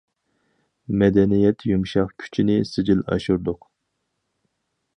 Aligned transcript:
مەدەنىيەت 1.01 1.61
يۇمشاق 1.71 2.15
كۈچىنى 2.23 2.57
سىجىل 2.71 3.05
ئاشۇردۇق. 3.11 3.69